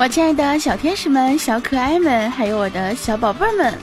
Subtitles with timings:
[0.00, 3.74] 我亲爱的小天使们、小可爱们，还有我的小宝贝们，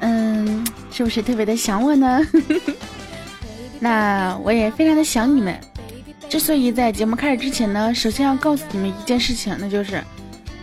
[0.00, 2.20] 嗯，是不是特别的想我呢？
[3.80, 5.58] 那我也非常的想你们。
[6.28, 10.04] 之所以在节目开始之前呢，首先要告诉你们一件事情，那就是，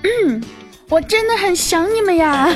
[0.03, 0.39] 嗯，
[0.87, 2.47] 我真的很想你们呀。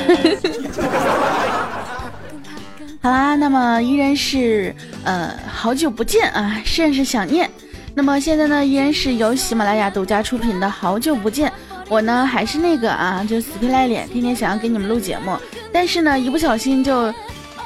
[3.02, 7.50] 好啦，那么依然是呃好久不见啊，甚是想念。
[7.92, 11.50] 那么现在呢，依然是由喜马拉雅独家出品的《好久不见》。
[11.88, 15.36] 我呢还是那个啊，就死皮赖脸，天天想要给你们录节目，
[15.72, 17.12] 但是呢，一不小心就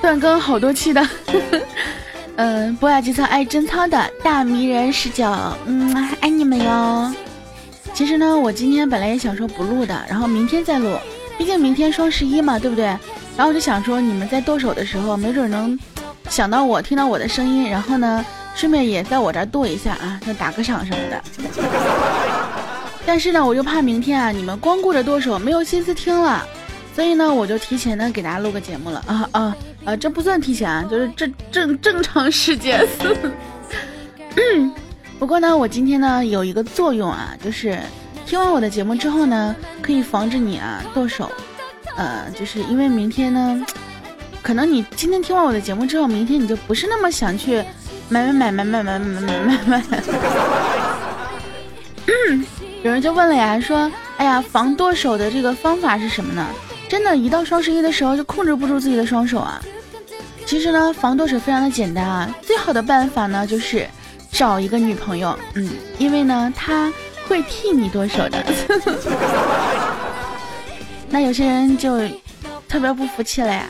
[0.03, 1.09] 断更好多期的。
[2.37, 5.25] 嗯， 博雅机操爱贞操的大迷人十九，
[5.67, 7.15] 嗯，爱你们哟。
[7.93, 10.97] 其实呢，我今天本来也想说不录的，然后明天再录，
[11.37, 12.85] 毕竟明天双十一嘛，对不对？
[13.37, 15.79] 然后我就想说，你们在剁手的时候，没准能
[16.29, 21.23] 想到我，听到我的声音，然后呢，顺便也在我这剁一下啊，就打个赏什么的。
[23.07, 26.47] 但是呢，我就怕明天啊，你们光顾着剁手，没有心思听了，
[26.95, 29.97] 所以呢，我就提前呢给大家录个节目了啊啊啊！
[29.97, 32.87] 这不算提前啊，就是正正正常时间。
[35.19, 37.77] 不过呢，我今天呢有一个作用啊，就是
[38.27, 41.29] 听完我的节目之后呢，可以防止你啊剁手。
[41.97, 43.67] 呃，就是因为明天呢，
[44.43, 47.65] 可能你今天听完我的节目之后，明天你就不是那么想去
[48.09, 50.80] 买买买买买买买买买买。
[52.83, 56.47] 有人就问了呀，说：“哎呀，防剁手的这个方法是什么呢？”
[56.89, 59.61] 真的，一到双十一的时候就控制不住自己的双手啊。
[60.47, 63.87] 其实呢，防剁手非常的简单啊，最好的办法呢就是
[64.33, 66.91] 找一个女朋友，嗯，因为呢她
[67.29, 68.43] 会替你剁手的。
[71.11, 72.01] 那有些人就
[72.67, 73.67] 特别不服气了呀，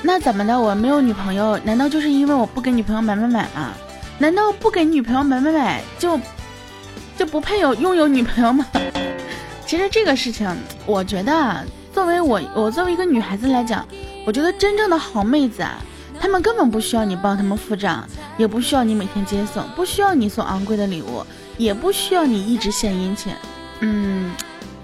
[0.00, 0.58] 那怎么的？
[0.58, 3.72] 我没有女朋友，难道就是因为我不给女朋友买买买吗？
[4.16, 6.18] 难道不给女朋友买买买就？
[7.18, 8.64] 就不配有拥有女朋友吗？
[9.66, 10.48] 其实这个事情，
[10.86, 13.84] 我觉得作为我，我作为一个女孩子来讲，
[14.24, 15.82] 我觉得真正的好妹子啊，
[16.20, 18.06] 她们根本不需要你帮她们付账，
[18.36, 23.32] 也不需要你每天接送，不需要你送昂贵的礼物，也不需要你一直献殷勤。
[23.80, 24.30] 嗯，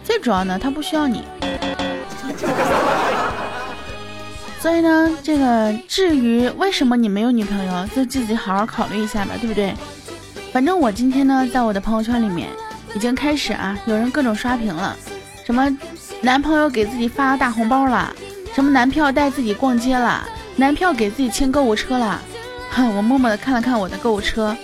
[0.03, 1.23] 最主要呢，她不需要你。
[4.59, 9.73] 所以呢，这个至于为什么你没有女朋友，就自己好好考虑一下吧，对不对？
[10.55, 12.49] 反正我今天呢，在我的朋友圈里面
[12.95, 14.97] 已经开始啊，有人各种刷屏了，
[15.45, 15.69] 什么
[16.21, 18.15] 男朋友给自己发大红包了，
[18.55, 22.23] 什么男票带自己逛街了，男票给自己清购物车了。
[22.71, 24.57] 哼， 我默默的看了看我的购物车，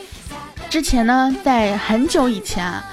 [0.69, 2.85] 之前呢，在很久以前啊，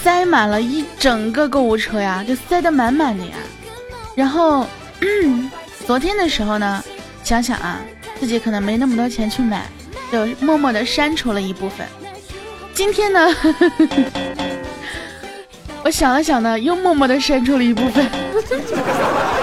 [0.00, 3.34] 塞满了一整个购物车呀，就塞得满满的呀。
[4.14, 4.64] 然后
[5.84, 6.80] 昨天的时候呢，
[7.24, 7.80] 想想啊，
[8.20, 9.66] 自己可能没那么多钱去买，
[10.12, 11.84] 就默默的删除了一部分。
[12.76, 13.34] 今天呢，
[15.82, 18.06] 我想了想呢，又默默的删除了一部分。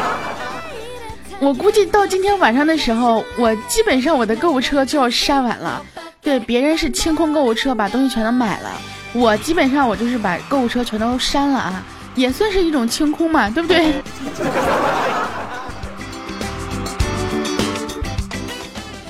[1.41, 5.83] 我估计到今天晚上的时候，我基本上我的购物车就要删完了。
[6.21, 8.69] 对，别人是清空购物车，把东西全都买了，
[9.13, 11.83] 我基本上我就是把购物车全都删了啊，
[12.13, 13.93] 也算是一种清空嘛，对不对？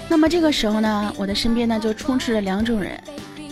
[0.07, 2.97] 那么这个时候呢，我的身边呢就充斥着两种人。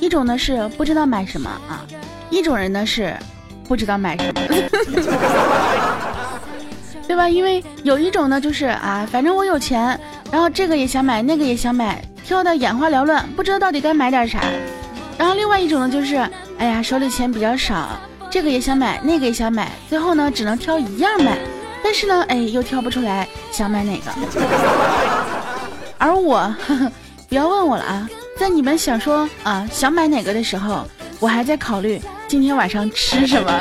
[0.02, 1.86] 一种呢是不知道买什么啊，
[2.32, 3.16] 一种人呢是
[3.66, 4.42] 不知道买什么，
[7.08, 7.30] 对吧？
[7.30, 9.98] 因为有一种呢就是啊，反正我有钱，
[10.32, 14.40] 然后这个也想买，那个也想买，挑的眼花缭乱，不知道到底该买点啥。
[15.20, 16.16] 然后另外一种呢就是，
[16.58, 17.90] 哎呀，手里钱比较少，
[18.28, 21.38] 这个也想买，那个也想买，最后呢只能挑一样买，
[21.84, 24.12] 但是呢，哎，又挑不出来想买哪个。
[26.00, 26.92] 而我，呵呵，
[27.30, 28.10] 不要问我了啊。
[28.42, 30.84] 在你们想说啊想买哪个的时候，
[31.20, 33.52] 我还在考虑今天晚上吃什么。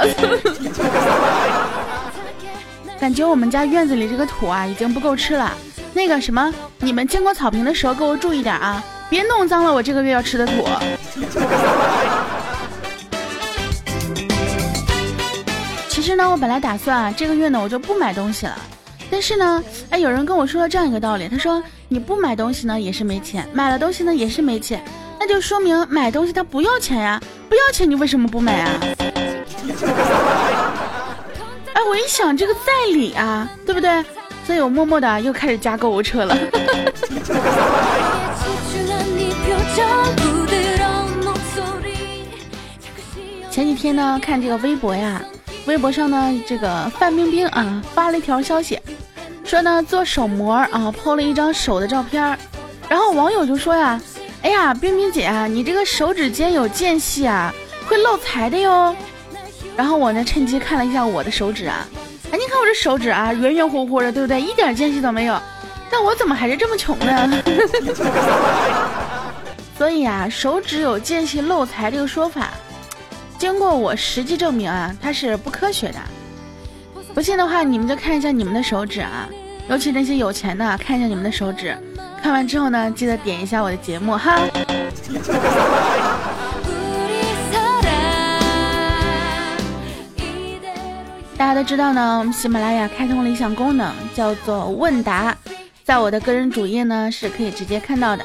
[2.98, 5.52] 感觉我们家院子里这个土啊已经不够吃了。
[5.92, 10.66] 那个什么，你们经过草坪的时候给我注意点啊，别弄脏了我这个月要吃的土。
[15.90, 18.56] 其实呢，我本来打算啊这个月呢我就不买东西了。
[19.10, 21.62] 但是呢，哎，有人跟我说了这样一个道理，他说
[21.92, 24.80] 你不买东西呢也是没钱，买了东西呢也是没钱，
[25.18, 28.70] 那就说明买东西他不要钱呀，不要钱你为什么不买啊？
[31.74, 32.60] 哎，我一想这个在
[32.92, 34.04] 理啊，对不对？
[34.46, 36.38] 所以我默默的又开始加购物车了。
[43.50, 45.20] 前几天呢，看这个微博呀，
[45.66, 48.78] 微博上呢，这个范冰冰啊发了一条消息。
[49.50, 52.38] 说呢，做手模啊，PO 了一张手的照片
[52.88, 54.00] 然后网友就说呀，
[54.42, 57.52] 哎呀，冰冰姐啊，你这个手指尖有间隙啊，
[57.88, 58.94] 会漏财的哟。
[59.76, 61.84] 然后我呢趁机看了一下我的手指啊，
[62.30, 64.40] 哎，你看我这手指啊，圆圆乎乎的，对不对？
[64.40, 65.36] 一点间隙都没有。
[65.90, 67.42] 但我怎么还是这么穷呢？
[69.76, 72.50] 所以啊，手指有间隙漏财这个说法，
[73.36, 75.98] 经过我实际证明啊，它是不科学的。
[77.14, 79.28] 不信的话，你们就看一下你们的手指啊，
[79.68, 81.76] 尤其那些有钱的，看一下你们的手指。
[82.22, 84.38] 看完之后呢，记得点一下我的节目哈。
[91.36, 95.36] 大家都知道呢，我们喜马拉雅开通了一项功能，叫做问答，
[95.84, 98.24] 在我的个人主页呢是可以直接看到的。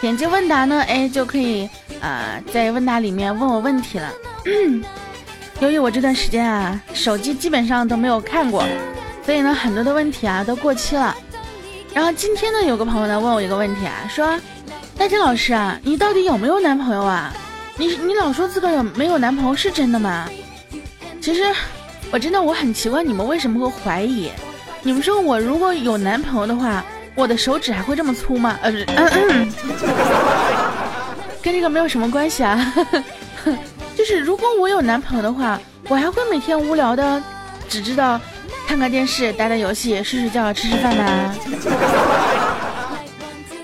[0.00, 1.68] 点击问答呢，哎，就可以
[2.00, 4.12] 啊，在问答里面问我问题了。
[5.60, 8.64] 由于我这段时间啊，手机基本上都没有看过，
[9.24, 11.16] 所以呢，很多的问题啊都过期了。
[11.94, 14.38] 然后今天呢，有个朋友呢问我一个问题啊，说
[14.98, 17.32] ：“大金老师啊，你到底有没有男朋友啊？
[17.76, 20.28] 你你老说自个有没有男朋友是真的吗？”
[21.20, 21.42] 其实。
[22.12, 24.30] 我真的我很奇怪，你们为什么会怀疑？
[24.80, 26.84] 你们说我如果有男朋友的话，
[27.16, 28.56] 我的手指还会这么粗吗？
[28.62, 28.70] 呃，
[31.42, 32.72] 跟这个没有什么关系啊。
[34.06, 35.58] 是如果我有男朋友的话，
[35.88, 37.20] 我还会每天无聊的，
[37.68, 38.20] 只知道
[38.64, 41.34] 看看电视、打打游戏、睡睡觉、吃吃饭吗？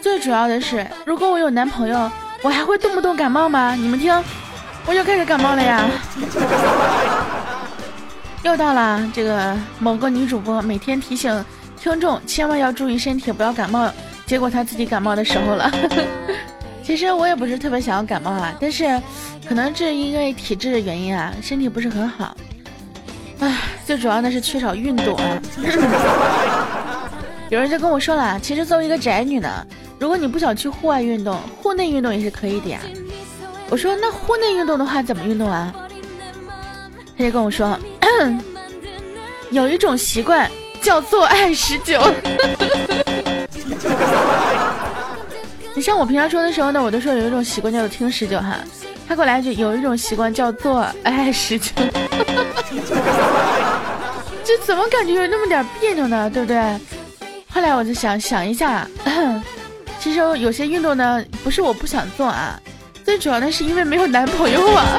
[0.00, 2.10] 最主要的是，如果我有男朋友，
[2.42, 3.76] 我还会动不动感冒吗？
[3.76, 4.12] 你们听，
[4.84, 5.88] 我又开始感冒了呀。
[8.42, 11.44] 又到了这个某个女主播每天提醒
[11.78, 13.88] 听众千万要注意身体，不要感冒，
[14.26, 15.70] 结果她自己感冒的时候了。
[16.82, 19.00] 其实我也不是特别想要感冒啊，但是
[19.48, 22.36] 可能这因为体质的原因啊，身体不是很好。
[23.40, 25.42] 唉，最主要的是缺少运动啊。
[27.50, 29.66] 有人就跟我说了，其实作为一个宅女呢，
[29.98, 32.78] 如果你不想去户外运动，户内运动也是可以的呀。
[33.68, 35.74] 我说那户内运动的话怎么运动啊？
[37.16, 37.78] 他就跟我说。
[39.50, 40.50] 有一种习惯
[40.80, 42.00] 叫做爱十九。
[45.74, 48.56] 你像我平常说的时候呢，我都说有一种习惯叫做听十九哈。
[49.12, 51.70] 他给我来一句，有一种习惯叫做爱时间。
[54.42, 56.30] 这怎么感觉有那么点别扭呢？
[56.30, 56.80] 对不对？
[57.46, 58.88] 后来我就想想一下，
[60.00, 62.58] 其实有些运动呢，不是我不想做啊，
[63.04, 64.98] 最主要的是因为没有男朋友啊。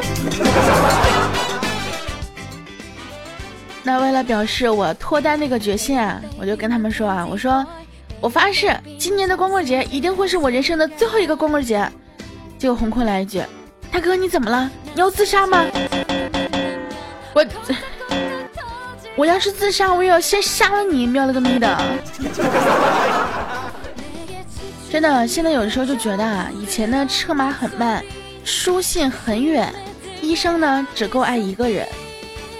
[3.81, 7.65] 那为了表示我脱单那个决心啊，我就跟他们说啊，我说
[8.21, 11.83] 我发誓，今年的光棍节一定会是我人生的最后一个光棍节。
[12.59, 13.41] 结果红坤来一句
[13.93, 14.67] ：“大哥你怎么了？
[14.95, 15.63] 你要自杀吗？”
[17.31, 17.45] 我
[19.15, 21.79] 我要是自杀，我也要先杀了你，喵了个咪的！
[24.91, 28.03] 真的，现在有的时候就觉得啊，以前呢车马很慢，
[28.43, 29.71] 书信很远，
[30.21, 31.87] 一生呢只够爱一个人，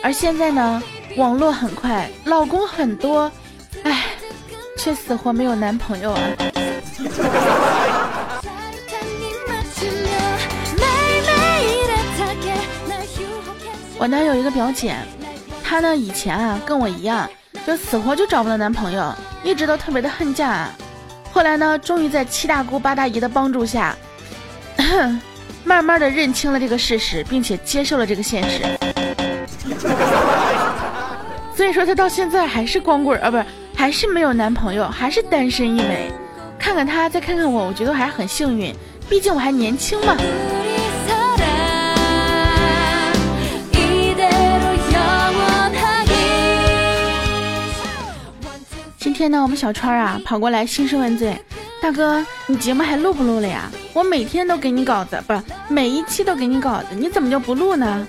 [0.03, 0.83] 而现在呢。
[1.15, 3.31] 网络很快，老公很多，
[3.83, 4.06] 唉，
[4.79, 6.19] 却死活没有男朋友啊！
[14.03, 14.94] 我呢有一个表姐，
[15.63, 17.25] 她呢以前啊跟我一样，
[17.65, 20.67] 就死活就找不到男朋友，一直都特别的恨嫁。
[21.31, 23.95] 后来呢，终于在七大姑八大姨的帮助下，
[25.63, 28.65] 慢慢的认清了这个事实，并且接受了这个现实。
[31.55, 36.12] 所以说她到现在还是光棍啊，不是，还是没有男朋友，还是单身一枚。
[36.60, 38.75] 看看她，再看看我，我觉得还很幸运，
[39.10, 40.17] 毕竟我还年轻嘛。
[49.24, 51.34] 天呢，我们小川啊跑过来兴师问罪，
[51.82, 53.72] 大哥，你节目还录不录了呀？
[53.94, 58.06] 我每天都给你稿子，不是每一期都给你稿子，你怎么就不录呢？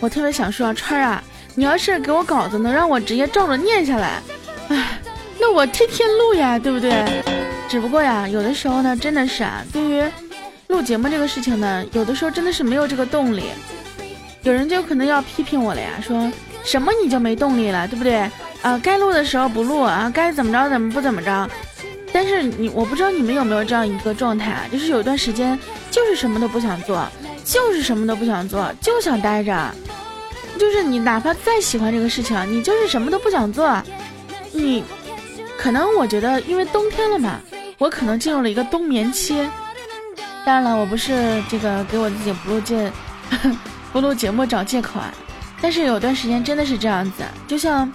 [0.00, 1.22] 我特别想说，川啊。
[1.54, 4.20] 你要是给我稿子，能让我直接照着念下来，
[4.68, 4.98] 唉，
[5.38, 7.22] 那我天天录呀，对不对？
[7.68, 10.04] 只不过呀，有的时候呢，真的是啊，对于
[10.66, 13.44] 录节目这个事情呢，有的时候真的是没有这个动力。
[14.42, 16.28] 有人就可能要批评我了呀，说
[16.64, 18.28] 什么你就没动力了，对不对？
[18.66, 21.48] 啊，该录的时候不录啊，该怎么着怎么不怎么着。
[22.12, 25.56] 但是你，我不知道你们有没有这样一个状态啊，就是有段时间
[25.88, 27.06] 就是什么都不想做，
[27.44, 29.72] 就是什么都不想做，就想待着。
[30.58, 33.80] 就是你哪怕再喜欢这个事情，你就是什么都不想做。
[34.50, 34.82] 你
[35.56, 37.38] 可能我觉得，因为冬天了嘛，
[37.78, 39.48] 我可能进入了一个冬眠期。
[40.44, 42.90] 当然了，我不是这个给我自己不录节
[43.92, 45.14] 不录节目找借口啊。
[45.62, 47.90] 但是有段时间真的是这样子，就像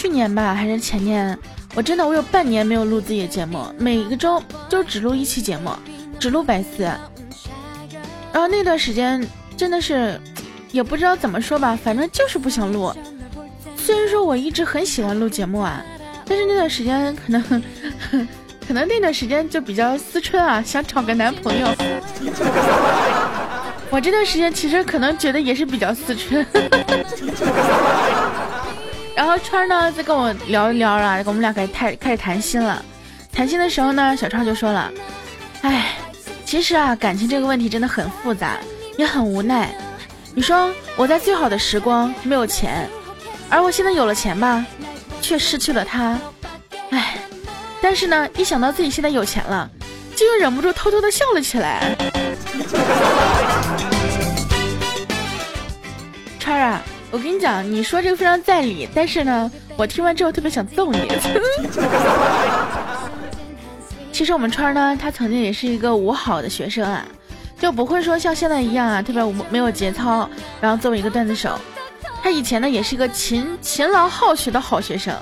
[0.00, 1.38] 去年吧，还是前年，
[1.74, 5.70] 我真的我有半年没有录自己的节目，每个周就只录一期节目，
[6.18, 6.84] 只录百思。
[8.32, 9.22] 然后那段时间
[9.58, 10.18] 真的是。
[10.72, 12.94] 也不知道怎么说吧，反正就是不想录。
[13.76, 15.84] 虽然说我一直很喜欢录节目啊，
[16.24, 17.42] 但是那段时间可能，
[18.68, 21.66] 可能那段时间就比较思春啊，想找个男朋友。
[23.90, 26.46] 我这段时间其实可能觉得也是比较思春。
[29.20, 32.82] 然后川呢在跟我聊一聊啊，我们俩开始开开始谈心了。
[33.30, 34.90] 谈心的时候呢，小川就说了
[35.60, 35.94] ：“哎，
[36.46, 38.56] 其实啊，感情这个问题真的很复杂，
[38.96, 39.74] 也很无奈。
[40.34, 42.88] 你说我在最好的时光没有钱，
[43.50, 44.64] 而我现在有了钱吧，
[45.20, 46.18] 却失去了他。
[46.88, 47.18] 哎，
[47.82, 49.68] 但是呢，一想到自己现在有钱了，
[50.16, 51.94] 就又忍不住偷偷的笑了起来。
[56.38, 56.80] 川啊。”
[57.12, 61.00] 我跟你讲，你说这个非常在理，但是呢，我听完之后特别想揍你。
[64.12, 67.04] 其实我们川呢，他曾经也是一个五好的学生啊，
[67.58, 70.28] 就不会说像现在一样啊，特别没有节操，
[70.60, 71.58] 然后作为一个段子手。
[72.22, 75.12] 他以前呢，也是一个勤勤劳好学的好学生，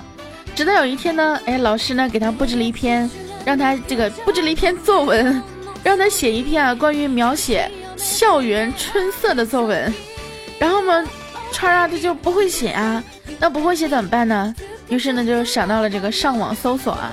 [0.55, 3.09] 直到有一天呢，哎，老师呢给他布置了一篇，
[3.47, 5.43] 让他这个布置了一篇作文，
[5.83, 9.91] 让他写一篇啊关于描写校园春色的作文，
[10.59, 11.03] 然后呢。
[11.53, 13.03] 川啊，他就不会写啊，
[13.39, 14.55] 那不会写怎么办呢？
[14.89, 17.13] 于是呢，就想到了这个上网搜索啊，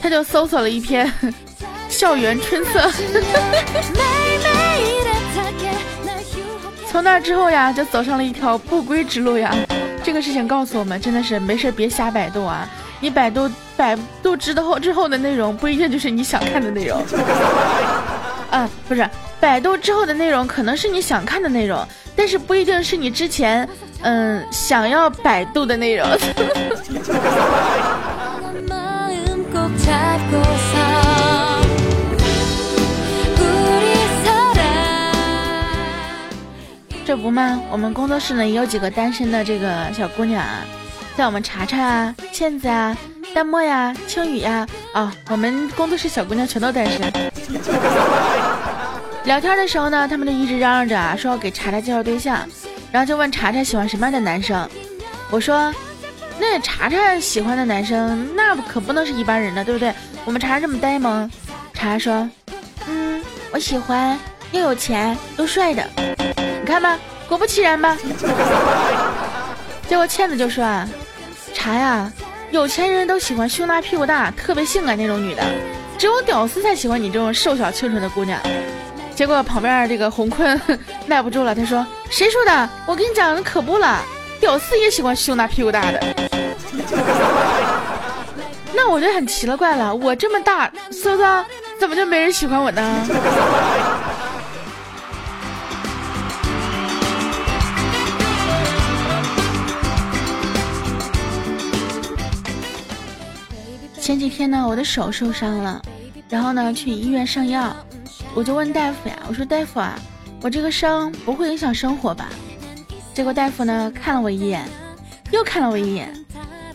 [0.00, 1.12] 他就搜索了一篇
[1.88, 2.90] 校园春色。
[6.90, 9.54] 从那之后呀，就走上了一条不归之路呀。
[10.02, 12.68] 这个事情告诉我们，真的是没事别瞎百度啊！
[13.00, 17.00] 你百度百度之后之后的内容，不一定就是你想看的内容。
[18.50, 19.08] 啊，不是，
[19.40, 21.86] 百度之后的内容可能是你想看的内容。
[22.14, 23.66] 但是不一定是你之前
[24.02, 26.06] 嗯想要百度的内容。
[37.06, 37.60] 这不吗？
[37.72, 40.60] 我们工作室呢也有几个单身的这个小姑娘啊，
[41.16, 42.96] 像我们查查啊、倩子啊、
[43.34, 47.12] 淡漠呀、青雨呀啊，我们工作室小姑娘全都单身。
[49.30, 52.44] 聊天的时候呢，他们就一直嚷嚷着啊，说要给查查介绍对象，
[52.90, 54.68] 然后就问查查喜欢什么样的男生。
[55.30, 55.72] 我说，
[56.36, 59.94] 那查查喜欢的男生，那可不能是一般人呢，对不对？
[60.24, 61.30] 我们查查这么呆萌。
[61.72, 62.28] 查查说，
[62.88, 63.22] 嗯，
[63.52, 64.18] 我喜欢
[64.50, 65.88] 又有钱又帅的。
[66.36, 67.96] 你看吧，果不其然吧。
[69.88, 70.88] 结果倩子就说啊，
[71.54, 72.12] 查呀，
[72.50, 75.44] 有钱人都喜欢胸大屁股大、特别性感那种女的，
[75.96, 78.36] 只有屌丝才喜欢你这种瘦小清纯的姑娘。
[79.14, 80.58] 结果旁边这个洪坤
[81.06, 82.70] 耐不住了，他说：“谁说的？
[82.86, 84.02] 我跟你讲，可不了，
[84.40, 86.00] 屌丝也喜欢胸大屁股大的。
[88.72, 91.44] 那我就很奇了怪了，我这么大，搜搜，
[91.78, 93.06] 怎么就没人喜欢我呢？”
[104.00, 105.82] 前几天呢，我的手受伤了，
[106.30, 107.76] 然后呢，去医院上药。
[108.34, 109.98] 我就问大夫呀，我说大夫啊，
[110.40, 112.28] 我这个伤不会影响生活吧？
[113.12, 114.68] 结果大夫呢看了我一眼，
[115.32, 116.14] 又看了我一眼，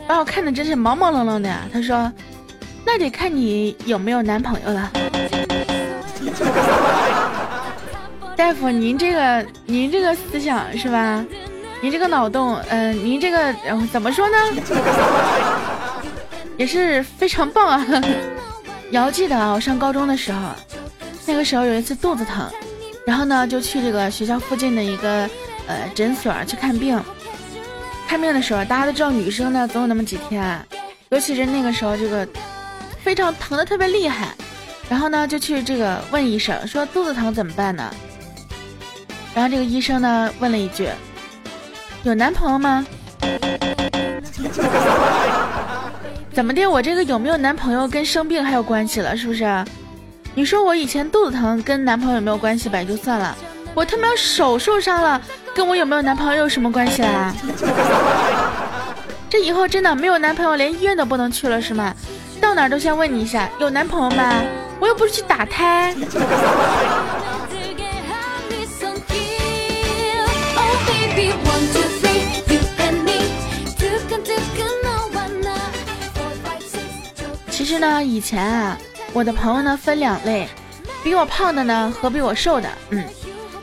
[0.06, 1.62] 把我看的真是毛毛愣愣的呀。
[1.72, 2.12] 他说
[2.86, 4.92] ：“那得看你有没有男朋友了。
[8.36, 11.26] ”大夫，您这个您这个思想是吧？
[11.82, 13.56] 您这个脑洞，嗯，您这个
[13.92, 14.36] 怎么说呢？
[16.58, 17.86] 也是非常棒啊！
[18.92, 20.50] 遥记得啊，我上高中的时候。
[21.26, 22.48] 那个时候有一次肚子疼，
[23.06, 25.28] 然后呢就去这个学校附近的一个
[25.68, 27.02] 呃诊所去看病。
[28.08, 30.64] 看病的时候，大家都知道女生呢总有那么几天，
[31.10, 32.28] 尤其是那个时候这个
[33.04, 34.30] 非常疼的特别厉害，
[34.88, 37.94] 然后呢就去这个问医生说肚子疼怎么办呢？
[39.34, 40.88] 然后这个医生呢问了一句
[42.04, 42.86] ：“有男朋友吗？”
[46.32, 46.68] 怎么的？
[46.68, 49.18] 我这个有没有男朋友跟生病还有关系了？
[49.18, 49.44] 是不是？
[50.38, 52.78] 你说我以前肚子疼跟男朋友有没有关系吧？
[52.78, 53.34] 也就算了，
[53.74, 55.20] 我他妈手受伤了，
[55.56, 57.34] 跟我有没有男朋友有什么关系啦？
[59.30, 61.96] 这以后真的没有男朋友，连医院都不能去了是吗？
[62.42, 64.44] 到哪都先问你一下，有男朋友吗？
[64.78, 65.96] 我又不是去打胎。
[77.50, 78.78] 其实呢，以前啊。
[79.16, 80.46] 我的朋友呢分两类，
[81.02, 82.68] 比我胖的呢和比我瘦的。
[82.90, 83.02] 嗯，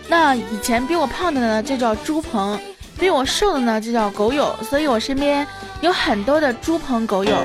[0.09, 2.59] 那以前比我胖的呢就叫猪朋，
[2.99, 4.57] 比我瘦的呢就叫狗友。
[4.63, 5.47] 所以我身边
[5.83, 7.37] 有很多的猪朋狗友。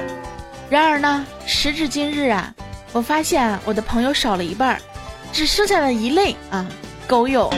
[0.70, 2.54] 然而呢，时至今日啊，
[2.94, 4.80] 我发现我的朋友少了一半，
[5.34, 6.66] 只剩下了一类啊，
[7.10, 7.54] 狗友。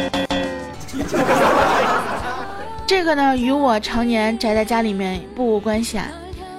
[2.87, 6.07] 这个呢，与我常年宅在家里面不无关系啊。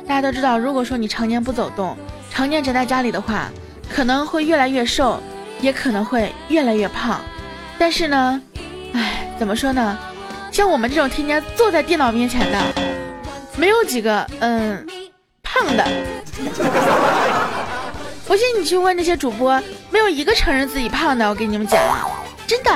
[0.06, 1.96] 大家都知道，如果说你常年不走动，
[2.30, 3.50] 常年宅在家里的话，
[3.92, 5.20] 可能会越来越瘦，
[5.60, 7.20] 也可能会越来越胖。
[7.78, 8.40] 但是呢，
[8.94, 9.98] 唉，怎么说呢？
[10.52, 12.58] 像我们这种天天坐在电脑面前的，
[13.56, 14.86] 没有几个嗯
[15.42, 15.84] 胖的。
[18.26, 21.28] 不信你去问那些主播，没有一个承认自己胖的。
[21.28, 21.80] 我跟你们讲，
[22.46, 22.70] 真的。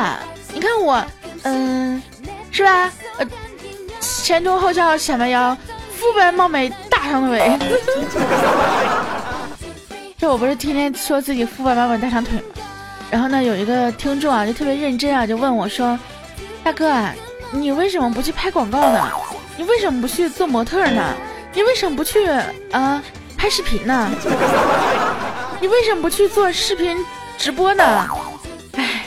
[0.53, 1.05] 你看我，
[1.43, 2.03] 嗯，
[2.51, 2.91] 是吧？
[3.19, 3.27] 呃，
[4.01, 5.57] 前凸后翘小蛮腰，
[5.97, 7.59] 肤白貌美大长腿。
[10.27, 12.45] 我不是天天说自己肤白貌美大长腿吗？
[13.11, 15.99] 然后呢，有一个听众啊，就特别认真啊，就问我说
[16.65, 17.15] ：“大哥啊，
[17.53, 19.09] 你为什么不去拍广告呢？
[19.57, 21.15] 你为什么不去做模特呢？
[21.53, 22.27] 你为什么不去
[22.73, 23.01] 啊
[23.37, 24.11] 拍视频呢？
[25.61, 26.97] 你为什么不去做视频
[27.39, 28.09] 直播呢？
[28.73, 29.07] 哎，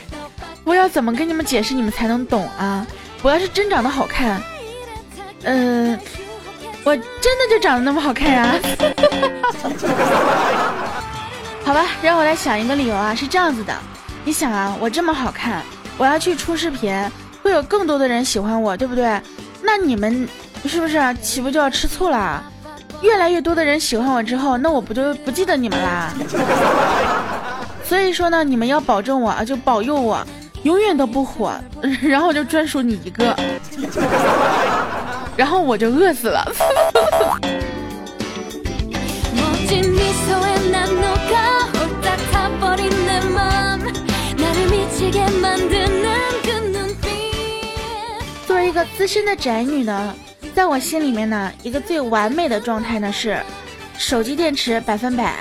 [0.64, 2.88] 我要怎么跟你们解释你们才能懂啊？
[3.22, 4.42] 我要是真长得好看，
[5.44, 6.00] 嗯，
[6.86, 8.56] 我真的就长得那么好看呀？
[11.68, 13.74] 好吧，让我来想一个理由啊，是这样子的。”
[14.24, 15.62] 你想啊，我这么好看，
[15.98, 16.96] 我要去出视频，
[17.44, 19.22] 会有更多的人喜欢我，对不对？
[19.62, 20.26] 那你们
[20.66, 22.42] 是不是岂不就要吃醋啦？
[23.02, 26.14] 越来越多的人喜欢我之后，那我不就不记得你们啦？
[27.84, 30.26] 所以说呢，你们要保证我啊，就保佑我，
[30.64, 31.52] 永远都不火，
[32.02, 33.38] 然后就专属你一个，
[35.36, 36.50] 然后我就饿死了。
[48.46, 50.16] 作为一个资深的宅女呢，
[50.56, 53.40] 在我心里面呢，一个最完美的状态呢是，
[53.98, 55.36] 手机电池百分百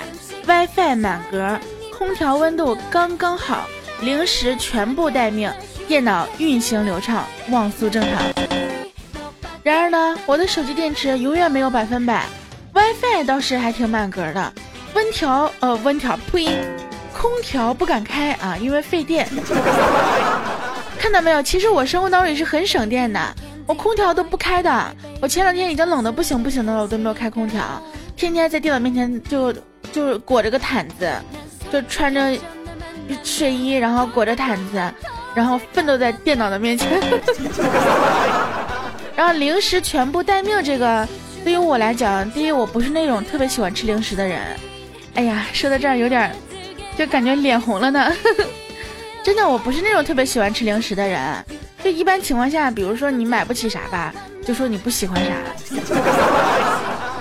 [0.45, 1.59] ，WiFi 满格，
[1.97, 3.67] 空调温度刚刚好，
[4.01, 5.51] 零食全部待命，
[5.87, 8.11] 电脑运行流畅，网速正常。
[9.63, 12.25] 然而呢，我的手机电池永远没有百分百
[12.73, 14.53] ，WiFi 倒是还挺满格的，
[14.93, 16.86] 温调呃温调呸。
[17.19, 19.27] 空调不敢开啊，因为费电。
[20.99, 21.41] 看到没有？
[21.41, 23.19] 其实我生活当中也是很省电的，
[23.65, 24.95] 我空调都不开的。
[25.19, 27.63] 我前两天已经冷的不行不行的了，我都没有开空调，
[28.15, 29.53] 天天在电脑面前就
[29.91, 31.11] 就裹着个毯子，
[31.71, 32.37] 就穿着
[33.23, 34.79] 睡衣，然后裹着毯子，
[35.33, 36.87] 然后奋斗在电脑的面前。
[39.15, 41.07] 然后零食全部待命，这个
[41.43, 44.39] 对于我来讲，第一我不是那种特别喜欢吃零食的人。
[45.15, 46.31] 哎呀，说到这儿有点。
[46.97, 48.11] 就感觉脸红了呢，
[49.23, 51.45] 真的，我不是那种特别喜欢吃零食的人。
[51.83, 54.11] 就一般情况下，比如说你买不起啥吧，
[54.45, 55.31] 就说你不喜欢啥。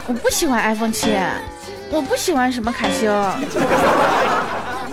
[0.06, 1.14] 我不喜欢 iPhone 七，
[1.90, 3.32] 我不喜欢什么卡西欧，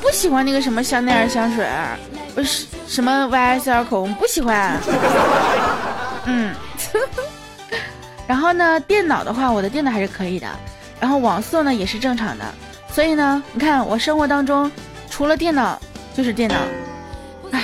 [0.01, 1.65] 不喜欢那个什么香奈儿香水，
[2.35, 4.77] 不是什么 YSL 口红，不喜欢。
[6.25, 6.53] 嗯，
[8.27, 10.47] 然后呢，电脑的话，我的电脑还是可以的，
[10.99, 12.43] 然后网速呢也是正常的。
[12.93, 14.71] 所以呢，你看我生活当中，
[15.09, 15.81] 除了电脑
[16.13, 16.55] 就是电脑。
[17.49, 17.63] 哎，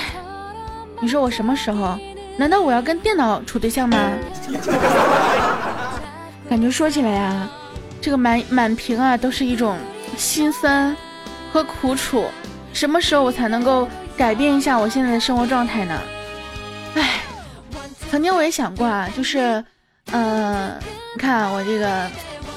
[1.00, 1.96] 你说我什么时候？
[2.36, 3.96] 难道我要跟电脑处对象吗？
[6.50, 7.48] 感觉说起来呀，
[8.00, 9.76] 这个满满屏啊，都是一种
[10.16, 10.96] 心酸
[11.52, 12.24] 和苦楚。
[12.72, 15.96] 什么时候我才能够改变一下我现在的生活状态呢？
[16.96, 17.20] 哎，
[18.10, 19.64] 曾经我也想过啊，就是，
[20.10, 20.76] 嗯，
[21.14, 22.10] 你看我这个。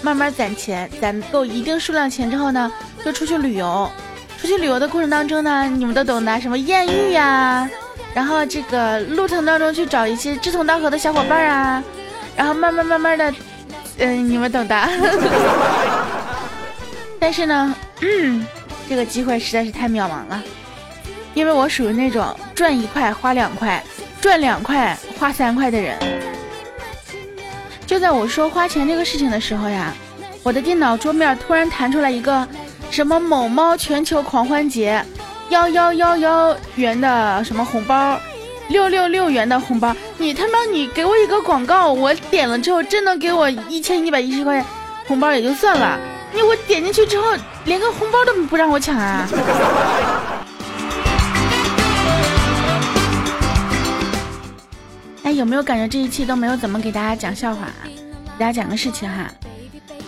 [0.03, 2.71] 慢慢攒钱，攒够一定数量钱之后呢，
[3.03, 3.89] 就出去旅游。
[4.37, 7.69] 出去旅游的过程当中呢，你们都懂的，什么艳遇呀，
[8.13, 11.81] 然后这个路程当中去找一些志同道合的小伙伴啊，
[12.35, 13.33] 然后慢慢慢慢的，
[13.99, 14.89] 嗯，你们懂的。
[17.17, 17.73] 但是呢，
[18.89, 20.43] 这个机会实在是太渺茫了，
[21.33, 23.81] 因为我属于那种赚一块花两块，
[24.19, 25.97] 赚两块花三块的人。
[27.85, 29.93] 就在我说花钱这个事情的时候呀，
[30.41, 32.47] 我的电脑桌面突然弹出来一个
[32.89, 35.03] 什么某猫全球狂欢节，
[35.49, 38.19] 幺幺幺幺元的什么红包，
[38.69, 39.95] 六六六元的红包。
[40.17, 44.65] 你他妈你给我一个广告，我点了之后真能给我一千一百一十块钱
[45.07, 45.99] 红包也就算了，
[46.33, 47.33] 你我点进去之后
[47.65, 49.27] 连个红包都不让我抢啊！
[55.35, 57.67] 有没有感觉这一期都没有怎么给大家讲笑话？
[57.85, 59.29] 给大家讲个事情哈。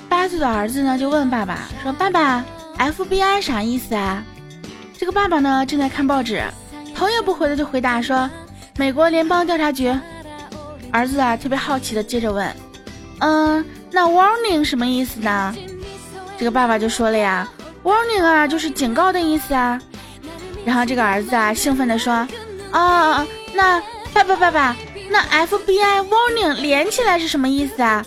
[0.07, 2.43] 八岁的儿子呢就问爸爸说：“爸爸
[2.77, 4.23] ，FBI 啥意思啊？”
[4.97, 6.43] 这个爸爸呢正在看报纸，
[6.95, 8.29] 头也不回的就回答说
[8.77, 9.93] ：“美国联邦调查局。”
[10.91, 12.49] 儿子啊特别好奇的接着问
[13.19, 15.55] ：“嗯，那 warning 什么意思呢？”
[16.37, 17.47] 这个爸爸就说了呀
[17.83, 19.81] ：“warning 啊就是警告的意思啊。”
[20.65, 22.27] 然后这个儿子啊兴奋的说
[22.71, 23.81] ：“啊，那
[24.13, 24.75] 爸爸爸爸。”
[25.09, 28.03] 那 FBI warning 连起来是什么意思啊？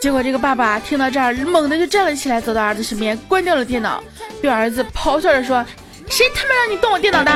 [0.00, 4.02] 结果这个爸爸听到这儿，猛地就站了起来，走到儿子身边，关掉了电脑，
[4.40, 5.64] 对儿子咆哮着说
[6.08, 7.30] ：“谁他妈让你动我电脑的？”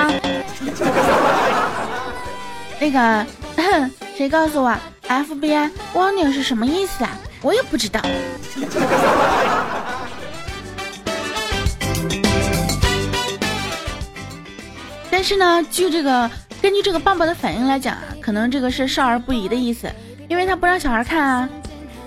[2.80, 3.26] 那个，
[4.16, 4.74] 谁告诉我
[5.08, 7.10] FBI warning 是什么意思啊？
[7.42, 8.00] 我也不知道。
[15.10, 19.90] 但是呢，据这个根据这个爸爸的反应来讲啊，可能这个是少儿不宜的意思，
[20.28, 21.48] 因为他不让小孩看啊。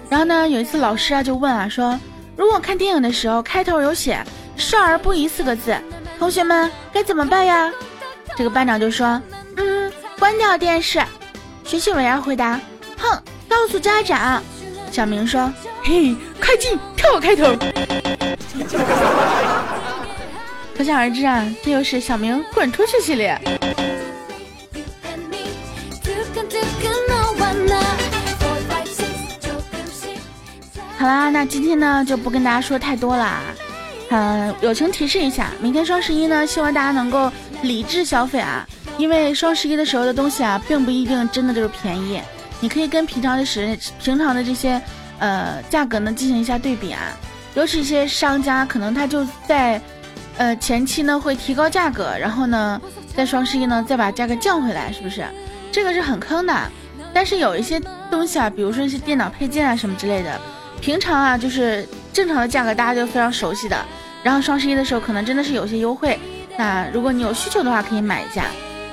[0.09, 1.99] 然后呢，有一次老师啊就问啊说，
[2.37, 4.23] 如果看电影的时候开头有写
[4.55, 5.75] “少儿不宜”四个字，
[6.17, 7.71] 同学们该怎么办呀？
[8.37, 9.21] 这个班长就说
[9.57, 11.03] ：“嗯，关掉电视。”
[11.65, 12.59] 学习委员回答
[12.97, 14.41] ：“哼，告诉家长。”
[14.91, 15.51] 小明说
[15.83, 17.55] ：“嘿，快进，跳开头。”
[20.77, 23.39] 可想而知啊，这又是小明滚出去系列。
[31.05, 33.39] 好啦，那今天呢就不跟大家说太多了。
[34.09, 42.19] 嗯，友情提示一下，明天双十一呢，希望大家能够理智消费啊，因为双十一的时候的东西啊，并不一定真的就是便宜。
[42.59, 44.81] 你可以跟平常的时平常的这些
[45.19, 46.99] 呃价格呢进行一下对比啊，
[47.53, 49.79] 尤其一些商家可能他就在。
[50.37, 52.81] 呃，前期呢会提高价格，然后呢，
[53.15, 55.23] 在双十一呢再把价格降回来，是不是？
[55.71, 56.53] 这个是很坑的。
[57.13, 60.41] 但是有一些东西啊，比如说一些电脑配件啊什么之类的，
[60.81, 63.77] 平常啊就是正常的价格，大家就非常熟悉的。
[64.23, 66.19] 然后双十一的时候可能真的是有些优惠，
[66.57, 68.45] 那如果你有需求的话，可以买一下。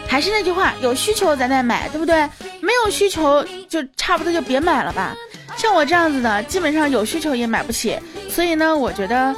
[0.07, 2.29] 还是那句话，有需求咱再买，对不对？
[2.61, 5.15] 没有需求就差不多就别买了吧。
[5.57, 9.35] 像我这样子的，基本上有需求也买不起，所以呢，我觉得。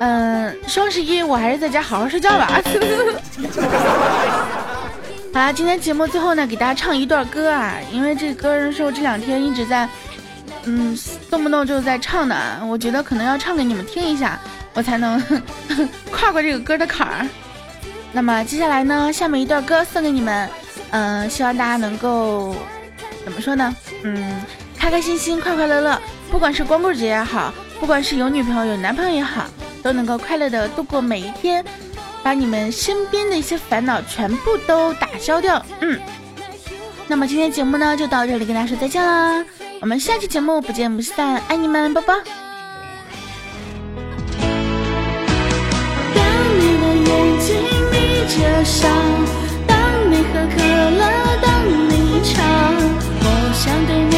[0.00, 2.48] 嗯，双十一我还是在家好好睡觉吧。
[5.32, 9.88] 好啦，今天节目最后呢，给大家唱一段歌啊，因为这歌是我这两天一直在，
[10.66, 10.98] 嗯，
[11.30, 14.38] 动不动就在唱的，我觉得可能要唱给你们听一下，
[14.72, 15.22] 我才能
[16.10, 17.26] 跨过这个歌的坎儿。
[18.12, 20.48] 那么接下来呢，下面一段歌送给你们，
[20.90, 22.54] 嗯，希望大家能够
[23.24, 23.74] 怎么说呢？
[24.02, 24.40] 嗯，
[24.78, 26.00] 开开心心，快快乐乐，
[26.30, 29.46] 不管是光棍节也好，不管是有女朋友有男朋友也好。
[29.84, 31.62] 都能够快乐的度过每一天，
[32.22, 35.62] 把你们身边的一些烦恼全部都打消掉。
[35.80, 36.00] 嗯，
[37.06, 39.44] 那么今天节目呢就到这里，跟大家说再见啦！
[39.84, 42.14] 我们下期节目不见不散，爱你们，宝宝。
[46.14, 46.24] 当
[46.58, 47.54] 你的眼睛
[47.92, 48.88] 眯着笑，
[49.66, 49.76] 当
[50.10, 51.02] 你喝可乐，
[51.42, 51.92] 当你
[52.24, 52.40] 吵，
[53.20, 54.13] 我想对你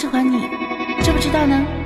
[0.00, 0.48] 喜欢你，
[1.02, 1.79] 知不知道呢？